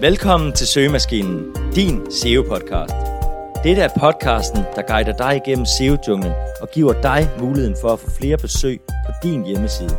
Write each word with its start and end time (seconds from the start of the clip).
Velkommen 0.00 0.52
til 0.52 0.66
Søgemaskinen, 0.66 1.56
din 1.74 2.06
SEO-podcast. 2.06 2.94
Dette 3.64 3.82
er 3.82 3.88
podcasten, 4.00 4.64
der 4.76 4.82
guider 4.82 5.16
dig 5.16 5.40
igennem 5.46 5.66
SEO-junglen 5.66 6.32
og 6.60 6.70
giver 6.70 7.02
dig 7.02 7.28
muligheden 7.40 7.76
for 7.80 7.88
at 7.88 7.98
få 7.98 8.10
flere 8.10 8.36
besøg 8.36 8.80
på 9.06 9.12
din 9.22 9.46
hjemmeside. 9.46 9.96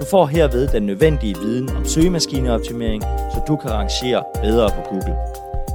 Du 0.00 0.04
får 0.10 0.26
herved 0.26 0.68
den 0.68 0.82
nødvendige 0.82 1.34
viden 1.34 1.70
om 1.70 1.84
søgemaskineoptimering, 1.84 3.02
så 3.02 3.44
du 3.48 3.56
kan 3.56 3.70
rangere 3.70 4.24
bedre 4.42 4.70
på 4.70 4.82
Google. 4.90 5.16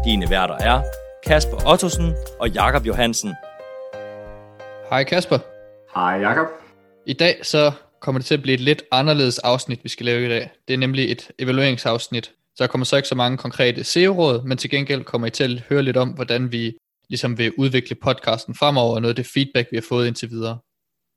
Dine 0.05 0.29
værter 0.29 0.55
er 0.55 0.81
Kasper 1.25 1.71
Ottosen 1.71 2.13
og 2.39 2.49
Jakob 2.49 2.86
Johansen. 2.86 3.34
Hej 4.89 5.04
Kasper. 5.04 5.39
Hej 5.95 6.20
Jakob. 6.21 6.47
I 7.05 7.13
dag 7.13 7.39
så 7.43 7.71
kommer 8.02 8.20
det 8.20 8.25
til 8.25 8.34
at 8.34 8.41
blive 8.41 8.54
et 8.54 8.59
lidt 8.61 8.84
anderledes 8.91 9.39
afsnit, 9.39 9.84
vi 9.84 9.89
skal 9.89 10.05
lave 10.05 10.25
i 10.25 10.29
dag. 10.29 10.52
Det 10.68 10.73
er 10.73 10.77
nemlig 10.77 11.11
et 11.11 11.31
evalueringsafsnit. 11.39 12.31
Så 12.57 12.63
der 12.63 12.67
kommer 12.67 12.85
så 12.85 12.95
ikke 12.95 13.07
så 13.07 13.15
mange 13.15 13.38
konkrete 13.38 13.84
SEO-råd, 13.84 14.43
men 14.43 14.57
til 14.57 14.70
gengæld 14.70 15.03
kommer 15.03 15.27
I 15.27 15.29
til 15.29 15.55
at 15.57 15.63
høre 15.70 15.84
lidt 15.84 15.98
om, 15.98 16.09
hvordan 16.09 16.52
vi 16.52 16.77
ligesom 17.09 17.38
vil 17.38 17.53
udvikle 17.57 17.95
podcasten 17.95 18.55
fremover, 18.55 18.95
og 18.95 19.02
noget 19.02 19.11
af 19.11 19.15
det 19.15 19.31
feedback, 19.34 19.67
vi 19.71 19.77
har 19.77 19.85
fået 19.89 20.07
indtil 20.07 20.29
videre. 20.29 20.59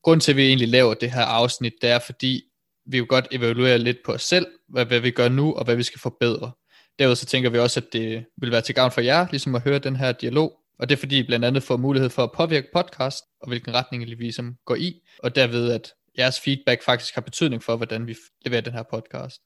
Grunden 0.04 0.20
til, 0.20 0.32
at 0.32 0.36
vi 0.36 0.46
egentlig 0.46 0.68
laver 0.68 0.95
det 0.95 1.10
her 1.10 1.22
afsnit, 1.22 1.72
det 1.82 1.90
er 1.90 1.98
fordi, 1.98 2.42
vi 2.86 2.98
jo 2.98 3.06
godt 3.08 3.28
evaluere 3.30 3.78
lidt 3.78 3.96
på 4.04 4.12
os 4.12 4.22
selv, 4.22 4.46
hvad, 4.68 4.86
hvad 4.86 5.00
vi 5.00 5.10
gør 5.10 5.28
nu, 5.28 5.54
og 5.54 5.64
hvad 5.64 5.76
vi 5.76 5.82
skal 5.82 6.00
forbedre. 6.00 6.50
Derudover 6.98 7.14
så 7.14 7.26
tænker 7.26 7.50
vi 7.50 7.59
også, 7.59 7.80
at 7.80 7.92
det 7.92 8.24
vil 8.40 8.50
være 8.50 8.60
til 8.60 8.74
gavn 8.74 8.92
for 8.92 9.00
jer, 9.00 9.26
ligesom 9.30 9.54
at 9.54 9.62
høre 9.62 9.78
den 9.78 9.96
her 9.96 10.12
dialog, 10.12 10.52
og 10.78 10.88
det 10.88 10.95
er 10.95 11.00
fordi, 11.00 11.18
I 11.18 11.26
blandt 11.26 11.45
andet 11.45 11.62
får 11.62 11.76
mulighed 11.76 12.10
for 12.10 12.22
at 12.22 12.32
påvirke 12.32 12.68
podcast, 12.74 13.24
og 13.42 13.48
hvilken 13.48 13.74
retning 13.74 14.02
I 14.02 14.06
ligesom 14.06 14.54
går 14.66 14.74
i, 14.74 15.00
og 15.18 15.34
derved, 15.34 15.72
at 15.72 15.92
jeres 16.18 16.40
feedback 16.40 16.84
faktisk 16.84 17.14
har 17.14 17.20
betydning 17.22 17.62
for, 17.62 17.76
hvordan 17.76 18.06
vi 18.06 18.16
leverer 18.45 18.60
den 18.60 18.72
her 18.72 18.82
podcast. 18.82 19.40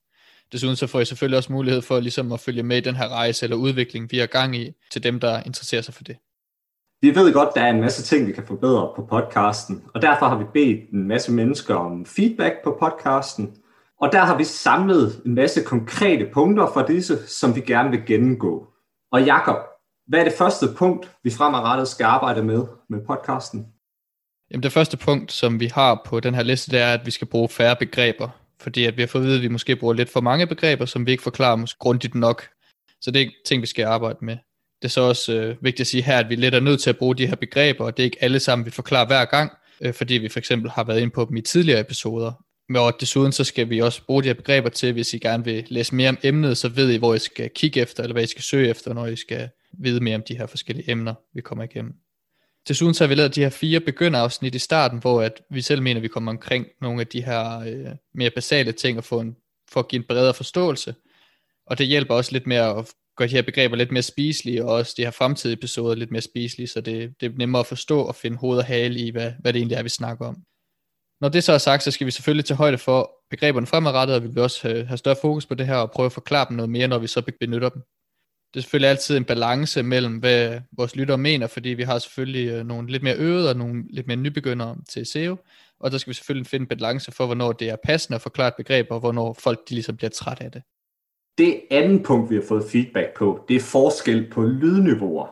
Desuden 0.52 0.76
så 0.76 0.86
får 0.86 1.00
I 1.00 1.04
selvfølgelig 1.04 1.36
også 1.36 1.52
mulighed 1.52 1.82
for 1.82 2.00
ligesom 2.00 2.32
at 2.32 2.40
følge 2.40 2.62
med 2.62 2.76
i 2.76 2.80
den 2.80 2.96
her 2.96 3.08
rejse 3.08 3.46
eller 3.46 3.56
udvikling, 3.56 4.12
vi 4.12 4.18
er 4.18 4.26
gang 4.26 4.56
i, 4.56 4.72
til 4.92 5.02
dem, 5.02 5.20
der 5.20 5.42
interesserer 5.42 5.82
sig 5.82 5.94
for 5.94 6.04
det. 6.04 6.16
Vi 7.00 7.14
ved 7.14 7.32
godt, 7.32 7.48
der 7.54 7.60
er 7.60 7.70
en 7.70 7.80
masse 7.80 8.02
ting, 8.02 8.26
vi 8.26 8.32
kan 8.32 8.46
forbedre 8.46 8.92
på 8.96 9.06
podcasten, 9.10 9.84
og 9.94 10.02
derfor 10.02 10.26
har 10.26 10.38
vi 10.38 10.44
bedt 10.52 10.90
en 10.90 11.08
masse 11.08 11.32
mennesker 11.32 11.74
om 11.74 12.06
feedback 12.06 12.54
på 12.64 12.78
podcasten, 12.80 13.56
og 14.00 14.12
der 14.12 14.20
har 14.20 14.36
vi 14.36 14.44
samlet 14.44 15.22
en 15.26 15.34
masse 15.34 15.62
konkrete 15.62 16.28
punkter 16.32 16.70
for 16.72 16.82
disse, 16.82 17.26
som 17.26 17.56
vi 17.56 17.60
gerne 17.60 17.90
vil 17.90 18.06
gennemgå. 18.06 18.68
Og 19.12 19.24
Jakob, 19.24 19.56
hvad 20.06 20.20
er 20.20 20.24
det 20.24 20.32
første 20.38 20.66
punkt, 20.76 21.10
vi 21.22 21.30
fremadrettet 21.30 21.88
skal 21.88 22.04
arbejde 22.04 22.42
med 22.42 22.66
med 22.88 23.00
podcasten? 23.06 23.66
Jamen 24.50 24.62
det 24.62 24.72
første 24.72 24.96
punkt, 24.96 25.32
som 25.32 25.60
vi 25.60 25.66
har 25.66 26.02
på 26.06 26.20
den 26.20 26.34
her 26.34 26.42
liste, 26.42 26.70
det 26.70 26.80
er, 26.80 26.92
at 26.92 27.06
vi 27.06 27.10
skal 27.10 27.26
bruge 27.26 27.48
færre 27.48 27.76
begreber. 27.76 28.28
Fordi 28.60 28.84
at 28.84 28.96
vi 28.96 29.02
har 29.02 29.06
fået 29.06 29.22
at 29.22 29.26
vide, 29.26 29.36
at 29.36 29.42
vi 29.42 29.48
måske 29.48 29.76
bruger 29.76 29.94
lidt 29.94 30.10
for 30.10 30.20
mange 30.20 30.46
begreber, 30.46 30.84
som 30.84 31.06
vi 31.06 31.10
ikke 31.10 31.22
forklarer 31.22 31.56
måske 31.56 31.78
grundigt 31.78 32.14
nok. 32.14 32.48
Så 33.00 33.10
det 33.10 33.22
er 33.22 33.30
ting, 33.46 33.62
vi 33.62 33.66
skal 33.66 33.84
arbejde 33.84 34.18
med. 34.22 34.36
Det 34.82 34.88
er 34.88 34.92
så 34.92 35.00
også 35.00 35.32
øh, 35.32 35.56
vigtigt 35.60 35.80
at 35.80 35.86
sige 35.86 36.02
her, 36.02 36.18
at 36.18 36.28
vi 36.28 36.34
lidt 36.34 36.54
er 36.54 36.60
nødt 36.60 36.80
til 36.80 36.90
at 36.90 36.98
bruge 36.98 37.16
de 37.16 37.26
her 37.26 37.34
begreber, 37.34 37.84
og 37.84 37.96
det 37.96 38.02
er 38.02 38.04
ikke 38.04 38.22
alle 38.22 38.40
sammen, 38.40 38.66
vi 38.66 38.70
forklarer 38.70 39.06
hver 39.06 39.24
gang, 39.24 39.52
øh, 39.80 39.94
fordi 39.94 40.14
vi 40.14 40.28
for 40.28 40.38
eksempel 40.38 40.70
har 40.70 40.84
været 40.84 41.00
inde 41.00 41.12
på 41.12 41.26
dem 41.28 41.36
i 41.36 41.40
tidligere 41.40 41.80
episoder. 41.80 42.32
Men 42.68 42.76
og 42.76 42.96
desuden 43.00 43.32
så 43.32 43.44
skal 43.44 43.70
vi 43.70 43.80
også 43.80 44.02
bruge 44.06 44.22
de 44.22 44.28
her 44.28 44.34
begreber 44.34 44.68
til, 44.68 44.92
hvis 44.92 45.14
I 45.14 45.18
gerne 45.18 45.44
vil 45.44 45.64
læse 45.68 45.94
mere 45.94 46.08
om 46.08 46.18
emnet, 46.22 46.58
så 46.58 46.68
ved 46.68 46.90
I, 46.90 46.96
hvor 46.96 47.14
I 47.14 47.18
skal 47.18 47.50
kigge 47.54 47.80
efter, 47.80 48.02
eller 48.02 48.14
hvad 48.14 48.22
I 48.22 48.26
skal 48.26 48.42
søge 48.42 48.68
efter, 48.68 48.94
når 48.94 49.06
I 49.06 49.16
skal 49.16 49.48
vide 49.78 50.00
mere 50.04 50.16
om 50.16 50.22
de 50.28 50.36
her 50.38 50.46
forskellige 50.46 50.90
emner, 50.90 51.14
vi 51.34 51.40
kommer 51.40 51.64
igennem. 51.64 51.92
Desuden 52.68 52.94
så 52.94 53.04
har 53.04 53.08
vi 53.08 53.14
lavet 53.14 53.34
de 53.34 53.40
her 53.40 53.50
fire 53.50 53.80
begynderafsnit 53.80 54.54
i 54.54 54.58
starten, 54.58 54.98
hvor 54.98 55.22
at 55.22 55.42
vi 55.50 55.62
selv 55.62 55.82
mener, 55.82 55.98
at 55.98 56.02
vi 56.02 56.08
kommer 56.08 56.32
omkring 56.32 56.66
nogle 56.80 57.00
af 57.00 57.06
de 57.06 57.24
her 57.24 57.58
øh, 57.60 57.96
mere 58.14 58.30
basale 58.30 58.72
ting 58.72 58.98
og 58.98 59.04
få 59.04 59.20
en, 59.20 59.36
for 59.70 59.80
at 59.80 59.88
give 59.88 60.00
en 60.00 60.06
bredere 60.08 60.34
forståelse. 60.34 60.94
Og 61.66 61.78
det 61.78 61.86
hjælper 61.86 62.14
også 62.14 62.32
lidt 62.32 62.46
med 62.46 62.56
at 62.56 62.94
gøre 63.16 63.28
de 63.28 63.34
her 63.34 63.42
begreber 63.42 63.76
lidt 63.76 63.92
mere 63.92 64.02
spiselige, 64.02 64.64
og 64.64 64.70
også 64.70 64.94
de 64.96 65.02
her 65.02 65.10
fremtidige 65.10 65.56
episoder 65.56 65.94
lidt 65.94 66.10
mere 66.10 66.22
spiselige, 66.22 66.68
så 66.68 66.80
det, 66.80 67.14
det 67.20 67.32
er 67.32 67.36
nemmere 67.36 67.60
at 67.60 67.66
forstå 67.66 68.00
og 68.00 68.14
finde 68.14 68.36
hoved 68.36 68.58
og 68.58 68.64
hale 68.64 69.00
i, 69.00 69.10
hvad, 69.10 69.32
hvad 69.40 69.52
det 69.52 69.58
egentlig 69.58 69.76
er, 69.76 69.82
vi 69.82 69.88
snakker 69.88 70.26
om. 70.26 70.36
Når 71.20 71.28
det 71.28 71.44
så 71.44 71.52
er 71.52 71.58
sagt, 71.58 71.82
så 71.82 71.90
skal 71.90 72.06
vi 72.06 72.10
selvfølgelig 72.10 72.44
til 72.44 72.56
højde 72.56 72.78
for 72.78 73.10
begreberne 73.30 73.66
fremadrettet, 73.66 74.16
og 74.16 74.22
vi 74.22 74.28
vil 74.28 74.38
også 74.38 74.68
have, 74.68 74.84
have 74.86 74.98
større 74.98 75.16
fokus 75.20 75.46
på 75.46 75.54
det 75.54 75.66
her, 75.66 75.76
og 75.76 75.90
prøve 75.90 76.06
at 76.06 76.12
forklare 76.12 76.46
dem 76.48 76.56
noget 76.56 76.70
mere, 76.70 76.88
når 76.88 76.98
vi 76.98 77.06
så 77.06 77.22
benytter 77.40 77.68
dem 77.68 77.82
det 78.54 78.60
er 78.60 78.62
selvfølgelig 78.62 78.90
altid 78.90 79.16
en 79.16 79.24
balance 79.24 79.82
mellem, 79.82 80.16
hvad 80.18 80.60
vores 80.72 80.96
lyttere 80.96 81.18
mener, 81.18 81.46
fordi 81.46 81.68
vi 81.68 81.82
har 81.82 81.98
selvfølgelig 81.98 82.48
øh, 82.48 82.66
nogle 82.66 82.90
lidt 82.90 83.02
mere 83.02 83.16
øvede 83.16 83.50
og 83.50 83.56
nogle 83.56 83.84
lidt 83.90 84.06
mere 84.06 84.16
nybegyndere 84.16 84.76
til 84.88 85.06
SEO, 85.06 85.36
og 85.80 85.92
der 85.92 85.98
skal 85.98 86.10
vi 86.10 86.14
selvfølgelig 86.14 86.46
finde 86.46 86.62
en 86.62 86.68
balance 86.68 87.12
for, 87.12 87.26
hvornår 87.26 87.52
det 87.52 87.68
er 87.70 87.76
passende 87.84 88.14
at 88.14 88.22
forklare 88.22 88.48
et 88.48 88.54
begreb, 88.56 88.86
og 88.90 89.00
hvornår 89.00 89.36
folk 89.38 89.68
de 89.68 89.74
ligesom 89.74 89.96
bliver 89.96 90.10
træt 90.10 90.40
af 90.40 90.52
det. 90.52 90.62
Det 91.38 91.60
andet 91.70 92.02
punkt, 92.02 92.30
vi 92.30 92.34
har 92.34 92.42
fået 92.48 92.64
feedback 92.72 93.16
på, 93.16 93.44
det 93.48 93.56
er 93.56 93.60
forskel 93.60 94.30
på 94.30 94.42
lydniveauer. 94.42 95.26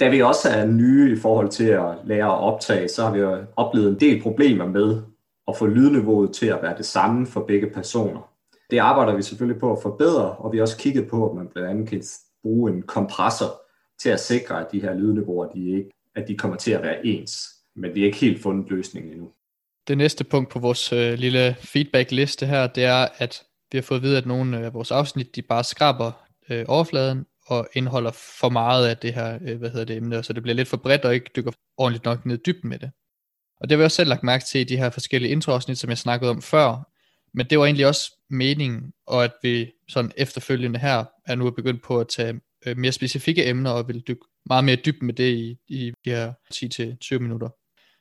Da 0.00 0.08
vi 0.08 0.22
også 0.22 0.48
er 0.48 0.66
nye 0.66 1.12
i 1.12 1.20
forhold 1.20 1.48
til 1.48 1.64
at 1.64 1.94
lære 2.04 2.26
at 2.26 2.40
optage, 2.40 2.88
så 2.88 3.02
har 3.02 3.12
vi 3.12 3.46
oplevet 3.56 3.88
en 3.88 4.00
del 4.00 4.22
problemer 4.22 4.66
med 4.66 5.02
at 5.48 5.56
få 5.56 5.66
lydniveauet 5.66 6.32
til 6.32 6.46
at 6.46 6.62
være 6.62 6.76
det 6.76 6.86
samme 6.86 7.26
for 7.26 7.40
begge 7.40 7.70
personer. 7.70 8.30
Det 8.70 8.78
arbejder 8.78 9.16
vi 9.16 9.22
selvfølgelig 9.22 9.60
på 9.60 9.72
at 9.72 9.82
forbedre, 9.82 10.30
og 10.32 10.52
vi 10.52 10.56
har 10.56 10.62
også 10.62 10.78
kigget 10.78 11.08
på, 11.08 11.30
at 11.30 11.36
man 11.36 11.48
blandt 11.48 11.70
andet 11.70 11.88
kan 11.88 12.02
bruge 12.42 12.72
en 12.72 12.82
kompressor 12.82 13.60
til 14.00 14.08
at 14.08 14.20
sikre, 14.20 14.60
at 14.60 14.66
de 14.72 14.80
her 14.80 14.94
lydniveauer, 14.94 15.48
de 15.52 15.70
ikke, 15.76 15.90
at 16.16 16.28
de 16.28 16.36
kommer 16.36 16.56
til 16.56 16.70
at 16.70 16.82
være 16.82 17.06
ens. 17.06 17.48
Men 17.76 17.94
vi 17.94 18.00
har 18.00 18.06
ikke 18.06 18.18
helt 18.18 18.42
fundet 18.42 18.70
løsningen 18.70 19.12
endnu. 19.12 19.30
Det 19.88 19.98
næste 19.98 20.24
punkt 20.24 20.50
på 20.50 20.58
vores 20.58 20.92
øh, 20.92 21.14
lille 21.14 21.56
feedback-liste 21.60 22.46
her, 22.46 22.66
det 22.66 22.84
er, 22.84 23.08
at 23.18 23.42
vi 23.72 23.78
har 23.78 23.82
fået 23.82 23.98
at 23.98 24.02
vide, 24.02 24.18
at 24.18 24.26
nogle 24.26 24.58
øh, 24.58 24.64
af 24.64 24.74
vores 24.74 24.90
afsnit, 24.90 25.36
de 25.36 25.42
bare 25.42 25.64
skraber 25.64 26.12
øh, 26.50 26.64
overfladen 26.68 27.26
og 27.46 27.68
indeholder 27.72 28.10
for 28.40 28.48
meget 28.48 28.88
af 28.88 28.96
det 28.96 29.14
her, 29.14 29.38
øh, 29.42 29.58
hvad 29.58 29.70
hedder 29.70 29.84
det, 29.84 29.96
emne, 29.96 30.22
så 30.22 30.32
det 30.32 30.42
bliver 30.42 30.56
lidt 30.56 30.68
for 30.68 30.76
bredt 30.76 31.04
og 31.04 31.14
ikke 31.14 31.30
dykker 31.36 31.52
ordentligt 31.76 32.04
nok 32.04 32.26
ned 32.26 32.38
i 32.38 32.42
dybden 32.46 32.70
med 32.70 32.78
det. 32.78 32.90
Og 33.60 33.68
det 33.68 33.76
har 33.76 33.78
vi 33.78 33.84
også 33.84 33.96
selv 33.96 34.08
lagt 34.08 34.22
mærke 34.22 34.44
til 34.44 34.60
i 34.60 34.64
de 34.64 34.76
her 34.76 34.90
forskellige 34.90 35.32
introafsnit, 35.32 35.78
som 35.78 35.90
jeg 35.90 35.98
snakkede 35.98 36.30
om 36.30 36.42
før, 36.42 36.88
men 37.34 37.46
det 37.46 37.58
var 37.58 37.64
egentlig 37.64 37.86
også 37.86 38.12
meningen, 38.30 38.92
og 39.06 39.24
at 39.24 39.32
vi 39.42 39.72
sådan 39.88 40.12
efterfølgende 40.16 40.78
her 40.78 41.04
er 41.26 41.34
nu 41.34 41.50
begyndt 41.50 41.82
på 41.82 42.00
at 42.00 42.08
tage 42.08 42.40
øh, 42.66 42.76
mere 42.76 42.92
specifikke 42.92 43.46
emner 43.46 43.70
og 43.70 43.88
vil 43.88 44.02
dykke 44.08 44.24
meget 44.46 44.64
mere 44.64 44.76
dybt 44.76 45.02
med 45.02 45.14
det 45.14 45.32
i, 45.34 45.58
i 45.68 45.92
de 46.04 46.10
her 46.10 46.32
10-20 46.54 47.18
minutter. 47.18 47.48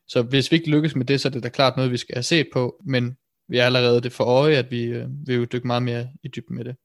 Så 0.07 0.21
hvis 0.21 0.51
vi 0.51 0.57
ikke 0.57 0.69
lykkes 0.69 0.95
med 0.95 1.05
det, 1.05 1.21
så 1.21 1.27
er 1.27 1.31
det 1.31 1.43
da 1.43 1.49
klart 1.49 1.77
noget, 1.77 1.91
vi 1.91 1.97
skal 1.97 2.15
have 2.15 2.23
set 2.23 2.47
på, 2.53 2.75
men 2.85 3.17
vi 3.49 3.57
er 3.57 3.65
allerede 3.65 4.01
det 4.01 4.11
for 4.11 4.23
øje, 4.23 4.55
at 4.55 4.71
vi 4.71 4.83
øh, 4.83 5.07
vil 5.27 5.45
dykke 5.45 5.67
meget 5.67 5.83
mere 5.83 6.07
i 6.23 6.27
dybden 6.27 6.55
med 6.55 6.65
det. 6.65 6.75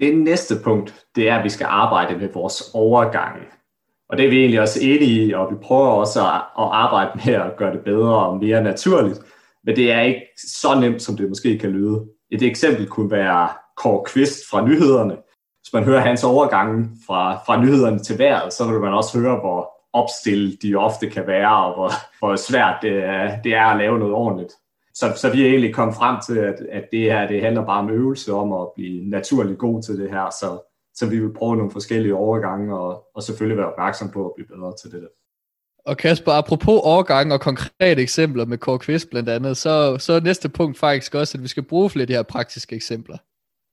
Det 0.00 0.18
næste 0.18 0.54
punkt, 0.64 1.04
det 1.16 1.28
er, 1.28 1.36
at 1.36 1.44
vi 1.44 1.48
skal 1.48 1.66
arbejde 1.70 2.18
med 2.18 2.28
vores 2.28 2.62
overgange. 2.74 3.44
Og 4.08 4.18
det 4.18 4.26
er 4.26 4.30
vi 4.30 4.38
egentlig 4.38 4.60
også 4.60 4.78
enige 4.82 5.26
i, 5.26 5.32
og 5.32 5.48
vi 5.50 5.56
prøver 5.62 5.88
også 5.88 6.20
at, 6.20 6.34
at 6.34 6.68
arbejde 6.72 7.10
med 7.24 7.34
at 7.34 7.56
gøre 7.56 7.72
det 7.72 7.84
bedre 7.84 8.26
og 8.26 8.38
mere 8.38 8.62
naturligt. 8.62 9.18
Men 9.64 9.76
det 9.76 9.92
er 9.92 10.00
ikke 10.00 10.20
så 10.36 10.80
nemt, 10.80 11.02
som 11.02 11.16
det 11.16 11.28
måske 11.28 11.58
kan 11.58 11.70
lyde. 11.70 12.04
Et 12.30 12.42
eksempel 12.42 12.86
kunne 12.86 13.10
være 13.10 13.48
Kåre 13.76 14.04
Kvist 14.04 14.50
fra 14.50 14.66
nyhederne. 14.66 15.16
Hvis 15.60 15.72
man 15.72 15.84
hører 15.84 16.00
hans 16.00 16.24
overgange 16.24 16.90
fra, 17.06 17.34
fra 17.46 17.60
nyhederne 17.60 17.98
til 17.98 18.18
vejret, 18.18 18.52
så 18.52 18.70
vil 18.70 18.80
man 18.80 18.94
også 18.94 19.18
høre, 19.18 19.38
hvor 19.40 19.72
opstillet 19.92 20.62
de 20.62 20.74
ofte 20.74 21.10
kan 21.10 21.26
være, 21.26 21.64
og 21.64 21.74
hvor, 21.74 21.90
hvor 22.18 22.36
svært 22.36 22.78
det 22.82 23.04
er, 23.04 23.42
det 23.42 23.54
er 23.54 23.64
at 23.64 23.78
lave 23.78 23.98
noget 23.98 24.14
ordentligt. 24.14 24.52
Så, 24.94 25.12
så 25.16 25.30
vi 25.30 25.42
er 25.42 25.46
egentlig 25.48 25.74
kommet 25.74 25.96
frem 25.96 26.16
til, 26.26 26.38
at, 26.38 26.54
at 26.70 26.84
det 26.92 27.00
her 27.00 27.28
det 27.28 27.42
handler 27.42 27.64
bare 27.66 27.78
om 27.78 27.90
øvelse, 27.90 28.32
om 28.32 28.52
at 28.52 28.68
blive 28.74 29.10
naturligt 29.10 29.58
god 29.58 29.82
til 29.82 29.98
det 29.98 30.10
her. 30.10 30.30
Så, 30.30 30.72
så 30.94 31.06
vi 31.06 31.18
vil 31.18 31.32
prøve 31.34 31.56
nogle 31.56 31.72
forskellige 31.72 32.14
overgange, 32.14 32.78
og, 32.78 33.04
og 33.14 33.22
selvfølgelig 33.22 33.58
være 33.58 33.72
opmærksom 33.72 34.10
på 34.10 34.26
at 34.26 34.32
blive 34.36 34.46
bedre 34.46 34.74
til 34.82 34.90
det. 34.90 35.08
Og 35.86 35.96
Kasper, 35.96 36.32
apropos 36.32 36.80
overgang 36.84 37.32
og 37.32 37.40
konkrete 37.40 38.02
eksempler 38.02 38.44
med 38.44 38.58
Kåre 38.58 38.78
Kvist 38.78 39.10
blandt 39.10 39.28
andet, 39.28 39.56
så, 39.56 39.96
så 39.98 40.12
er 40.12 40.20
næste 40.20 40.48
punkt 40.48 40.78
faktisk 40.78 41.14
også, 41.14 41.38
at 41.38 41.42
vi 41.42 41.48
skal 41.48 41.62
bruge 41.62 41.90
flere 41.90 42.02
af 42.02 42.06
de 42.06 42.14
her 42.14 42.22
praktiske 42.22 42.76
eksempler. 42.76 43.16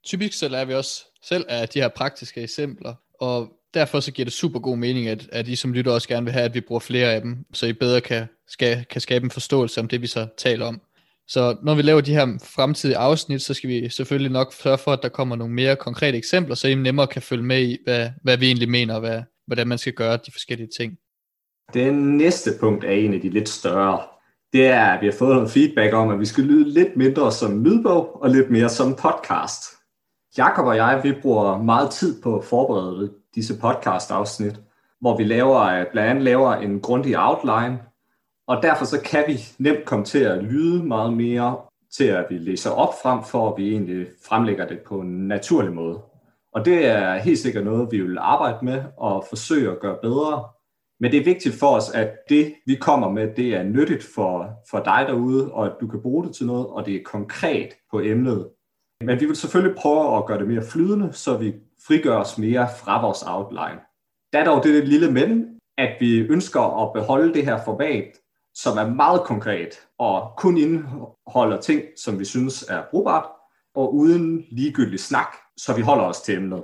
Typisk 0.06 0.40
så 0.40 0.48
lærer 0.48 0.66
vi 0.66 0.74
også 0.74 1.06
selv 1.24 1.46
af 1.50 1.70
de 1.70 1.82
her 1.82 1.88
praktiske 1.88 2.42
eksempler, 2.42 2.94
og 3.20 3.52
derfor 3.74 4.00
så 4.00 4.12
giver 4.12 4.26
det 4.26 4.34
super 4.34 4.60
god 4.60 4.78
mening, 4.78 5.08
at, 5.08 5.30
at 5.32 5.48
I 5.48 5.56
som 5.56 5.74
lytter 5.74 5.92
også 5.92 6.08
gerne 6.08 6.26
vil 6.26 6.34
have, 6.34 6.46
at 6.46 6.54
vi 6.54 6.62
bruger 6.62 6.80
flere 6.80 7.14
af 7.14 7.22
dem, 7.22 7.46
så 7.54 7.66
I 7.66 7.74
bedre 7.74 8.02
kan, 8.02 8.26
skal, 8.48 8.86
kan 8.90 9.02
skabe 9.02 9.26
en 9.26 9.32
forståelse 9.32 9.82
om 9.82 9.88
det, 9.88 10.02
vi 10.02 10.08
så 10.08 10.28
taler 10.38 10.66
om. 10.66 10.82
Så 11.28 11.58
når 11.64 11.76
vi 11.76 11.82
laver 11.82 12.02
de 12.02 12.14
her 12.14 12.28
fremtidige 12.44 12.98
afsnit, 12.98 13.42
så 13.42 13.54
skal 13.54 13.70
vi 13.70 13.90
selvfølgelig 13.90 14.32
nok 14.32 14.54
sørge 14.54 14.78
for, 14.78 14.92
at 14.92 15.00
der 15.04 15.10
kommer 15.10 15.36
nogle 15.36 15.54
mere 15.54 15.76
konkrete 15.76 16.18
eksempler, 16.18 16.56
så 16.56 16.68
I 16.68 16.76
nemmere 16.76 17.08
kan 17.08 17.22
følge 17.22 17.44
med 17.44 17.62
i, 17.62 17.78
hvad, 17.84 18.10
hvad 18.24 18.38
vi 18.38 18.48
egentlig 18.48 18.70
mener, 18.70 18.94
og 18.94 19.00
hvad, 19.00 19.22
hvordan 19.48 19.68
man 19.68 19.78
skal 19.78 19.94
gøre 19.94 20.18
de 20.26 20.32
forskellige 20.32 20.70
ting. 20.78 20.98
Det 21.74 21.94
næste 21.94 22.52
punkt 22.60 22.84
er 22.84 22.92
en 22.92 23.14
af 23.14 23.22
de 23.22 23.30
lidt 23.30 23.50
større. 23.50 24.02
Det 24.54 24.66
er, 24.66 24.86
at 24.86 25.02
vi 25.02 25.06
har 25.06 25.14
fået 25.14 25.36
noget 25.36 25.52
feedback 25.52 25.94
om, 25.94 26.10
at 26.10 26.20
vi 26.20 26.26
skal 26.26 26.44
lyde 26.44 26.70
lidt 26.70 26.96
mindre 26.96 27.32
som 27.32 27.64
lydbog 27.64 28.22
og 28.22 28.30
lidt 28.30 28.50
mere 28.50 28.70
som 28.70 28.96
podcast. 28.96 29.79
Jakob 30.38 30.66
og 30.66 30.76
jeg, 30.76 31.00
vi 31.04 31.14
bruger 31.22 31.58
meget 31.58 31.92
tid 31.92 32.22
på 32.22 32.38
at 32.38 32.44
forberede 32.44 33.14
disse 33.36 33.60
podcast-afsnit, 33.60 34.60
hvor 35.02 35.18
vi 35.18 35.24
laver, 35.24 35.62
øh, 35.62 35.86
blandt 35.92 36.10
andet 36.10 36.24
laver 36.24 36.54
en 36.54 36.80
grundig 36.80 37.20
outline, 37.20 37.80
og 38.48 38.64
derfor 38.64 38.86
så 38.86 39.02
kan 39.02 39.24
vi 39.28 39.40
nemt 39.58 39.86
komme 39.86 40.06
til 40.06 40.20
at 40.20 40.44
lyde 40.44 40.84
meget 40.84 41.14
mere 41.14 41.58
til, 41.92 42.04
at 42.04 42.26
vi 42.30 42.38
læser 42.38 42.70
op 42.70 42.94
frem 43.04 43.24
for, 43.24 43.52
at 43.52 43.58
vi 43.58 43.72
egentlig 43.72 44.08
fremlægger 44.28 44.68
det 44.68 44.80
på 44.80 45.00
en 45.00 45.28
naturlig 45.28 45.74
måde. 45.74 46.02
Og 46.54 46.66
det 46.66 46.86
er 46.86 47.18
helt 47.18 47.40
sikkert 47.40 47.66
noget, 47.66 47.92
vi 47.92 48.02
vil 48.02 48.18
arbejde 48.20 48.66
med 48.66 48.84
og 48.98 49.26
forsøge 49.30 49.72
at 49.72 49.80
gøre 49.80 49.98
bedre. 50.02 50.44
Men 51.00 51.12
det 51.12 51.20
er 51.20 51.24
vigtigt 51.24 51.56
for 51.56 51.76
os, 51.76 51.90
at 51.90 52.12
det, 52.30 52.54
vi 52.66 52.76
kommer 52.76 53.10
med, 53.10 53.36
det 53.36 53.56
er 53.56 53.64
nyttigt 53.64 54.04
for, 54.16 54.50
for 54.70 54.80
dig 54.80 55.06
derude, 55.08 55.52
og 55.54 55.66
at 55.66 55.74
du 55.82 55.88
kan 55.88 56.02
bruge 56.02 56.26
det 56.26 56.36
til 56.36 56.46
noget, 56.46 56.68
og 56.68 56.86
det 56.86 56.96
er 56.96 57.04
konkret 57.06 57.70
på 57.92 58.00
emnet. 58.00 58.50
Men 59.04 59.20
vi 59.20 59.26
vil 59.26 59.36
selvfølgelig 59.36 59.78
prøve 59.78 60.18
at 60.18 60.26
gøre 60.26 60.40
det 60.40 60.48
mere 60.48 60.64
flydende, 60.72 61.14
så 61.14 61.38
vi 61.38 61.54
frigør 61.88 62.16
os 62.16 62.38
mere 62.38 62.70
fra 62.80 63.02
vores 63.02 63.24
outline. 63.24 63.80
Der 64.34 64.40
er 64.40 64.46
dog 64.46 64.64
det 64.64 64.88
lille 64.88 65.12
men, 65.12 65.60
at 65.78 65.98
vi 66.00 66.20
ønsker 66.20 66.62
at 66.84 66.94
beholde 66.94 67.34
det 67.34 67.46
her 67.46 67.64
format, 67.66 68.18
som 68.56 68.78
er 68.78 68.88
meget 68.88 69.22
konkret 69.22 69.70
og 70.00 70.32
kun 70.38 70.58
indeholder 70.58 71.62
ting, 71.62 71.82
som 71.98 72.20
vi 72.20 72.26
synes 72.26 72.64
er 72.64 72.84
brugbart, 72.92 73.26
og 73.76 73.96
uden 73.96 74.46
ligegyldig 74.52 75.00
snak, 75.00 75.36
så 75.58 75.74
vi 75.76 75.82
holder 75.82 76.04
os 76.04 76.22
til 76.22 76.36
emnet. 76.36 76.64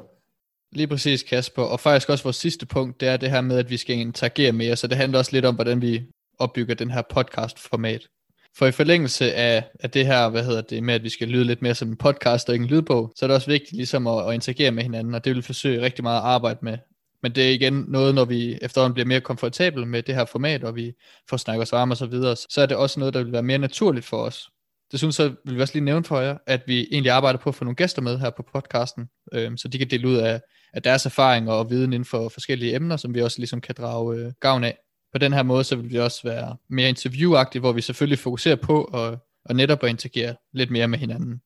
Lige 0.71 0.87
præcis, 0.87 1.23
Kasper. 1.23 1.61
Og 1.61 1.79
faktisk 1.79 2.09
også 2.09 2.23
vores 2.23 2.35
sidste 2.35 2.65
punkt, 2.65 2.99
det 2.99 3.07
er 3.07 3.17
det 3.17 3.31
her 3.31 3.41
med, 3.41 3.57
at 3.57 3.69
vi 3.69 3.77
skal 3.77 3.95
interagere 3.95 4.51
mere, 4.51 4.75
så 4.75 4.87
det 4.87 4.97
handler 4.97 5.19
også 5.19 5.31
lidt 5.31 5.45
om, 5.45 5.55
hvordan 5.55 5.81
vi 5.81 6.05
opbygger 6.39 6.75
den 6.75 6.91
her 6.91 7.01
podcast-format. 7.01 8.07
For 8.57 8.65
i 8.65 8.71
forlængelse 8.71 9.33
af, 9.33 9.63
af 9.79 9.91
det 9.91 10.05
her, 10.05 10.29
hvad 10.29 10.43
hedder 10.43 10.61
det, 10.61 10.83
med 10.83 10.93
at 10.93 11.03
vi 11.03 11.09
skal 11.09 11.27
lyde 11.27 11.43
lidt 11.43 11.61
mere 11.61 11.75
som 11.75 11.89
en 11.89 11.97
podcast 11.97 12.49
og 12.49 12.55
ikke 12.55 12.63
en 12.63 12.69
lydbog, 12.69 13.13
så 13.15 13.25
er 13.25 13.27
det 13.27 13.35
også 13.35 13.51
vigtigt 13.51 13.71
ligesom 13.71 14.07
at, 14.07 14.27
at 14.27 14.33
interagere 14.33 14.71
med 14.71 14.83
hinanden, 14.83 15.15
og 15.15 15.25
det 15.25 15.29
vil 15.29 15.37
vi 15.37 15.41
forsøge 15.41 15.81
rigtig 15.81 16.03
meget 16.03 16.17
at 16.17 16.23
arbejde 16.23 16.59
med. 16.61 16.77
Men 17.23 17.31
det 17.31 17.49
er 17.49 17.51
igen 17.51 17.85
noget, 17.87 18.15
når 18.15 18.25
vi 18.25 18.57
efterhånden 18.61 18.93
bliver 18.93 19.07
mere 19.07 19.21
komfortable 19.21 19.85
med 19.85 20.03
det 20.03 20.15
her 20.15 20.25
format, 20.25 20.63
og 20.63 20.75
vi 20.75 20.93
får 21.29 21.37
snakket 21.37 21.61
os 21.61 21.71
varme 21.71 21.93
og 21.93 21.97
så 21.97 22.05
videre, 22.05 22.35
så 22.35 22.61
er 22.61 22.65
det 22.65 22.77
også 22.77 22.99
noget, 22.99 23.13
der 23.13 23.23
vil 23.23 23.31
være 23.31 23.43
mere 23.43 23.57
naturligt 23.57 24.05
for 24.05 24.17
os. 24.17 24.49
Desuden 24.91 25.11
så 25.11 25.33
vil 25.45 25.55
vi 25.55 25.61
også 25.61 25.73
lige 25.73 25.85
nævne 25.85 26.03
for 26.03 26.19
jer, 26.19 26.37
at 26.47 26.61
vi 26.67 26.87
egentlig 26.91 27.11
arbejder 27.11 27.39
på 27.39 27.49
at 27.49 27.55
få 27.55 27.63
nogle 27.63 27.75
gæster 27.75 28.01
med 28.01 28.19
her 28.19 28.29
på 28.29 28.43
podcasten, 28.53 29.07
øh, 29.33 29.51
så 29.57 29.67
de 29.67 29.77
kan 29.77 29.89
dele 29.89 30.07
ud 30.07 30.15
af, 30.15 30.41
af 30.73 30.81
deres 30.81 31.05
erfaringer 31.05 31.53
og 31.53 31.69
viden 31.69 31.93
inden 31.93 32.05
for 32.05 32.29
forskellige 32.29 32.75
emner, 32.75 32.97
som 32.97 33.13
vi 33.13 33.21
også 33.21 33.39
ligesom 33.39 33.61
kan 33.61 33.75
drage 33.77 34.17
øh, 34.17 34.31
gavn 34.41 34.63
af. 34.63 34.77
På 35.15 35.19
den 35.19 35.33
her 35.33 35.43
måde, 35.43 35.63
så 35.63 35.75
vil 35.75 35.91
vi 35.91 35.99
også 35.99 36.21
være 36.23 36.55
mere 36.69 36.89
interviewagtige, 36.89 37.59
hvor 37.59 37.71
vi 37.71 37.81
selvfølgelig 37.81 38.19
fokuserer 38.19 38.55
på 38.55 38.83
at, 38.83 39.19
og 39.45 39.55
netop 39.55 39.83
at 39.83 39.89
interagere 39.89 40.35
lidt 40.53 40.71
mere 40.71 40.87
med 40.87 40.97
hinanden. 40.97 41.41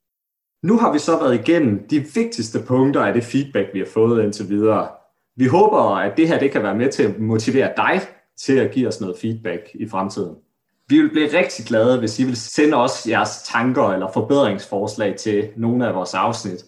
Nu 0.63 0.77
har 0.77 0.93
vi 0.93 0.99
så 0.99 1.19
været 1.19 1.39
igennem 1.39 1.87
de 1.89 1.99
vigtigste 2.15 2.59
punkter 2.67 3.01
af 3.01 3.13
det 3.13 3.23
feedback, 3.23 3.67
vi 3.73 3.79
har 3.79 3.87
fået 3.93 4.23
indtil 4.23 4.49
videre. 4.49 4.87
Vi 5.35 5.47
håber, 5.47 5.95
at 5.95 6.17
det 6.17 6.27
her 6.27 6.39
det 6.39 6.51
kan 6.51 6.63
være 6.63 6.75
med 6.75 6.91
til 6.91 7.03
at 7.03 7.19
motivere 7.19 7.73
dig 7.77 8.01
til 8.37 8.57
at 8.57 8.71
give 8.71 8.87
os 8.87 9.01
noget 9.01 9.17
feedback 9.21 9.61
i 9.73 9.89
fremtiden. 9.89 10.35
Vi 10.87 11.01
vil 11.01 11.09
blive 11.09 11.37
rigtig 11.37 11.65
glade, 11.65 11.99
hvis 11.99 12.19
I 12.19 12.23
vil 12.23 12.37
sende 12.37 12.77
os 12.77 13.07
jeres 13.07 13.29
tanker 13.45 13.89
eller 13.89 14.11
forbedringsforslag 14.13 15.15
til 15.15 15.49
nogle 15.57 15.87
af 15.87 15.95
vores 15.95 16.13
afsnit. 16.13 16.65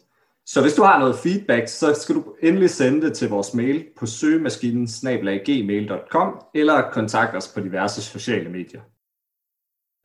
Så 0.53 0.61
hvis 0.61 0.73
du 0.73 0.83
har 0.83 0.99
noget 0.99 1.15
feedback, 1.23 1.67
så 1.67 1.93
skal 2.01 2.15
du 2.15 2.35
endelig 2.43 2.69
sende 2.69 3.01
det 3.01 3.13
til 3.13 3.29
vores 3.29 3.53
mail 3.53 3.85
på 3.97 4.05
søgemaskinen 4.05 4.87
gmail.com 5.45 6.45
eller 6.55 6.91
kontakt 6.91 7.35
os 7.35 7.51
på 7.55 7.59
diverse 7.59 8.01
sociale 8.01 8.49
medier. 8.49 8.81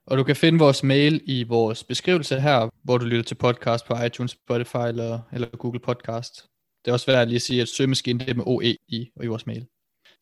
Og 0.06 0.18
du 0.18 0.24
kan 0.24 0.36
finde 0.36 0.58
vores 0.58 0.82
mail 0.82 1.22
i 1.24 1.44
vores 1.44 1.84
beskrivelse 1.84 2.40
her, 2.40 2.68
hvor 2.84 2.98
du 2.98 3.04
lytter 3.04 3.22
til 3.22 3.34
podcast 3.34 3.86
på 3.86 3.94
iTunes, 4.06 4.30
Spotify 4.30 4.86
eller, 4.88 5.20
eller 5.32 5.48
Google 5.48 5.80
Podcast. 5.80 6.34
Det 6.84 6.90
er 6.90 6.92
også 6.92 7.06
værd 7.06 7.22
at 7.22 7.28
lige 7.28 7.40
sige, 7.40 7.62
at 7.62 7.68
søgemaskinen 7.68 8.20
det 8.20 8.30
er 8.30 8.34
med 8.34 8.44
OE 8.46 8.76
i, 8.88 9.10
i 9.22 9.26
vores 9.26 9.46
mail. 9.46 9.66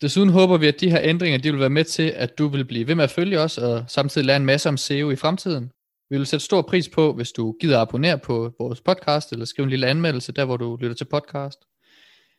Desuden 0.03 0.31
håber 0.31 0.57
vi, 0.57 0.67
at 0.67 0.81
de 0.81 0.91
her 0.91 1.01
ændringer 1.03 1.39
de 1.39 1.51
vil 1.51 1.61
være 1.61 1.71
med 1.71 1.85
til, 1.85 2.13
at 2.17 2.39
du 2.39 2.49
vil 2.49 2.65
blive 2.65 2.89
ved 2.89 2.95
med 2.95 3.05
at 3.05 3.11
følge 3.11 3.41
os, 3.41 3.59
og 3.59 3.85
samtidig 3.89 4.27
lære 4.27 4.37
en 4.37 4.47
masse 4.47 4.69
om 4.69 4.77
SEO 4.77 5.11
i 5.11 5.17
fremtiden. 5.17 5.71
Vi 6.11 6.17
vil 6.17 6.27
sætte 6.27 6.45
stor 6.45 6.63
pris 6.63 6.89
på, 6.89 7.13
hvis 7.13 7.33
du 7.33 7.57
gider 7.61 7.81
abonnere 7.81 8.19
på 8.19 8.53
vores 8.59 8.81
podcast, 8.81 9.33
eller 9.33 9.45
skrive 9.45 9.65
en 9.65 9.71
lille 9.71 9.87
anmeldelse 9.87 10.33
der, 10.33 10.45
hvor 10.45 10.57
du 10.57 10.77
lytter 10.81 10.97
til 10.97 11.05
podcast. 11.05 11.59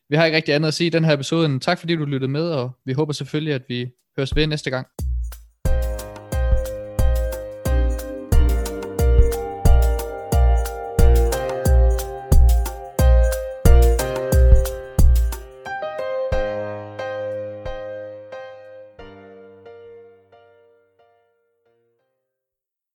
Vi 0.10 0.16
har 0.16 0.26
ikke 0.26 0.36
rigtig 0.36 0.54
andet 0.54 0.68
at 0.68 0.74
sige 0.74 0.88
i 0.88 0.90
den 0.90 1.06
her 1.06 1.14
episode, 1.14 1.46
end 1.46 1.62
tak 1.62 1.80
fordi 1.80 1.96
du 1.96 2.06
lyttede 2.06 2.32
med, 2.32 2.50
og 2.50 2.72
vi 2.86 2.94
håber 2.94 3.14
selvfølgelig, 3.14 3.54
at 3.54 3.64
vi 3.70 3.88
høres 4.18 4.36
ved 4.36 4.48
næste 4.48 4.70
gang. 4.70 4.88